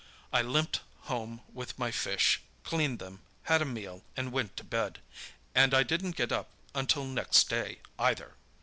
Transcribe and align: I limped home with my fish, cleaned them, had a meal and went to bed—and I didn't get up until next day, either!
I 0.33 0.41
limped 0.41 0.81
home 1.01 1.41
with 1.53 1.77
my 1.77 1.91
fish, 1.91 2.41
cleaned 2.63 2.97
them, 2.97 3.21
had 3.43 3.61
a 3.61 3.65
meal 3.65 4.01
and 4.17 4.31
went 4.31 4.57
to 4.57 4.63
bed—and 4.63 5.75
I 5.75 5.83
didn't 5.83 6.15
get 6.15 6.31
up 6.31 6.49
until 6.73 7.05
next 7.05 7.49
day, 7.51 7.81
either! 7.99 8.33